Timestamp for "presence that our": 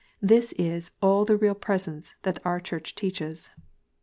1.53-2.59